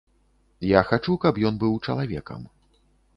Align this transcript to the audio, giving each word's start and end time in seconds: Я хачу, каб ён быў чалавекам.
Я 0.69 0.79
хачу, 0.91 1.17
каб 1.25 1.37
ён 1.49 1.59
быў 1.65 1.75
чалавекам. 1.87 2.41